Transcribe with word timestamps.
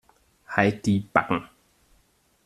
Halt 0.47 0.87
die 0.87 1.01
Backen. 1.01 1.47